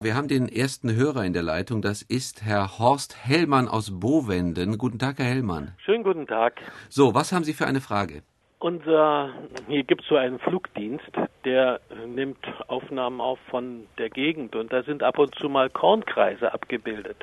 [0.00, 1.82] Wir haben den ersten Hörer in der Leitung.
[1.82, 4.78] Das ist Herr Horst Hellmann aus Bovenden.
[4.78, 5.72] Guten Tag, Herr Hellmann.
[5.78, 6.60] Schönen guten Tag.
[6.88, 8.22] So, was haben Sie für eine Frage?
[8.60, 9.30] Unser,
[9.66, 11.10] hier gibt es so einen Flugdienst,
[11.44, 12.38] der nimmt
[12.68, 17.16] Aufnahmen auf von der Gegend und da sind ab und zu mal Kornkreise abgebildet.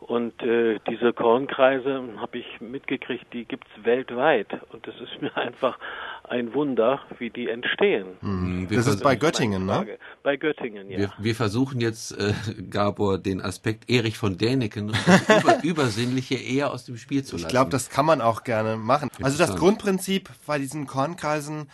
[0.00, 4.48] Und äh, diese Kornkreise, habe ich mitgekriegt, die gibt es weltweit.
[4.72, 5.78] Und es ist mir einfach
[6.24, 8.16] ein Wunder, wie die entstehen.
[8.20, 8.68] Mhm.
[8.70, 9.98] Das ist bei Göttingen, ne?
[10.22, 10.98] Bei Göttingen, ja.
[10.98, 12.32] Wir, wir versuchen jetzt, äh,
[12.70, 17.36] Gabor, den Aspekt Erich von Däniken und das Über Übersinnliche eher aus dem Spiel zu
[17.36, 17.46] lassen.
[17.46, 19.08] Ich glaube, das kann man auch gerne machen.
[19.20, 21.68] Also das Grundprinzip bei diesen Kornkreisen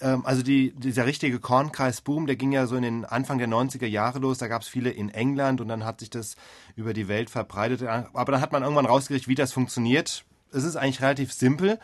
[0.00, 3.86] ähm, also die, dieser richtige Kornkreisboom, der ging ja so in den Anfang der 90er
[3.86, 4.38] Jahre los.
[4.38, 6.36] Da gab es viele in England und dann hat sich das
[6.76, 7.82] über die Welt verbreitet.
[7.82, 10.24] Aber dann hat man irgendwann rausgekriegt, wie das funktioniert.
[10.52, 11.78] Es ist eigentlich relativ simpel.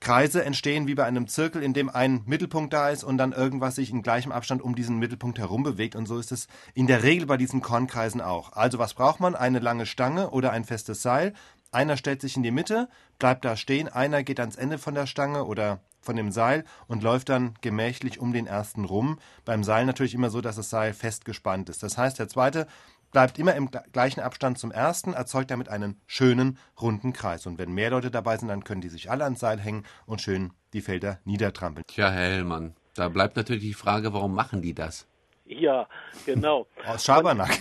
[0.00, 3.76] Kreise entstehen wie bei einem Zirkel, in dem ein Mittelpunkt da ist und dann irgendwas
[3.76, 5.96] sich in gleichem Abstand um diesen Mittelpunkt herum bewegt.
[5.96, 8.52] Und so ist es in der Regel bei diesen Kornkreisen auch.
[8.52, 9.34] Also was braucht man?
[9.34, 11.32] Eine lange Stange oder ein festes Seil.
[11.72, 12.88] Einer stellt sich in die Mitte,
[13.18, 17.02] bleibt da stehen, einer geht ans Ende von der Stange oder von dem Seil und
[17.02, 19.18] läuft dann gemächlich um den ersten rum.
[19.44, 21.82] Beim Seil natürlich immer so, dass das Seil festgespannt ist.
[21.82, 22.66] Das heißt, der zweite
[23.12, 27.46] bleibt immer im gleichen Abstand zum ersten, erzeugt damit einen schönen runden Kreis.
[27.46, 30.20] Und wenn mehr Leute dabei sind, dann können die sich alle ans Seil hängen und
[30.20, 31.84] schön die Felder niedertrampeln.
[31.86, 35.06] Tja, Herr Hellmann, da bleibt natürlich die Frage, warum machen die das?
[35.46, 35.86] Ja,
[36.24, 36.66] genau.
[36.86, 37.60] Aus Schabernack.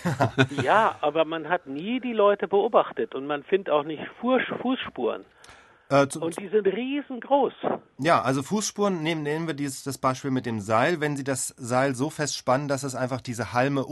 [0.63, 5.25] ja, aber man hat nie die Leute beobachtet und man findet auch nicht Fußspuren.
[5.89, 7.53] Äh, zu, und die sind riesengroß.
[7.99, 10.99] Ja, also Fußspuren, nehmen, nehmen wir dieses, das Beispiel mit dem Seil.
[10.99, 13.85] Wenn Sie das Seil so fest spannen, dass es einfach diese Halme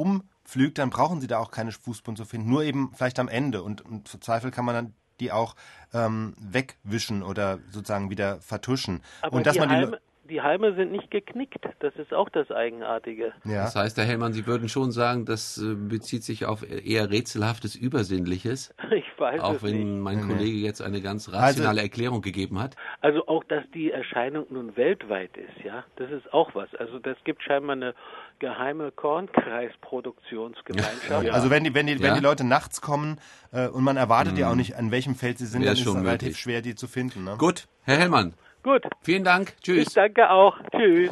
[0.45, 2.49] umflügt, dann brauchen Sie da auch keine Fußspuren zu finden.
[2.49, 3.63] Nur eben vielleicht am Ende.
[3.63, 5.55] Und im Zweifel kann man dann die auch
[5.94, 9.02] ähm, wegwischen oder sozusagen wieder vertuschen.
[9.22, 9.97] Aber und dass man die
[10.29, 11.66] die Halme sind nicht geknickt.
[11.79, 13.33] Das ist auch das Eigenartige.
[13.43, 13.63] Ja.
[13.63, 17.75] Das heißt, Herr Hellmann, Sie würden schon sagen, das äh, bezieht sich auf eher rätselhaftes
[17.75, 18.73] Übersinnliches.
[18.94, 20.03] Ich weiß auch es wenn nicht.
[20.03, 22.75] mein Kollege jetzt eine ganz rationale also, Erklärung gegeben hat.
[23.01, 26.73] Also auch, dass die Erscheinung nun weltweit ist, ja, das ist auch was.
[26.75, 27.95] Also das gibt scheinbar eine
[28.40, 31.07] geheime Kornkreisproduktionsgemeinschaft.
[31.23, 31.34] Ja.
[31.34, 32.01] Also wenn die, wenn die, ja.
[32.01, 33.17] wenn die Leute nachts kommen
[33.51, 34.40] äh, und man erwartet hm.
[34.40, 36.75] ja auch nicht, an welchem Feld sie sind, Wäre dann ist es relativ schwer, die
[36.75, 37.23] zu finden.
[37.23, 37.35] Ne?
[37.38, 38.34] Gut, Herr Hellmann.
[38.63, 38.84] Gut.
[39.01, 39.53] Vielen Dank.
[39.62, 39.88] Tschüss.
[39.88, 40.57] Ich danke auch.
[40.72, 41.12] Tschüss.